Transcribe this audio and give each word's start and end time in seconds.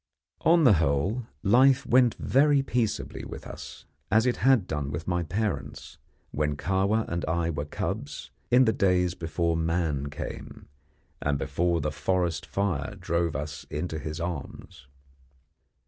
On 0.41 0.63
the 0.63 0.73
whole, 0.81 1.27
life 1.43 1.85
went 1.85 2.15
very 2.15 2.63
peaceably 2.63 3.23
with 3.23 3.45
us, 3.45 3.85
as 4.09 4.25
it 4.25 4.37
had 4.37 4.65
done 4.65 4.89
with 4.89 5.07
my 5.07 5.21
parents 5.21 5.99
when 6.31 6.57
Kahwa 6.57 7.05
and 7.07 7.23
I 7.25 7.51
were 7.51 7.65
cubs 7.65 8.31
in 8.49 8.65
the 8.65 8.73
days 8.73 9.13
before 9.13 9.55
man 9.55 10.09
came, 10.09 10.69
and 11.21 11.37
before 11.37 11.81
the 11.81 11.91
forest 11.91 12.47
fire 12.47 12.95
drove 12.95 13.35
us 13.35 13.65
into 13.69 13.99
his 13.99 14.19
arms. 14.19 14.87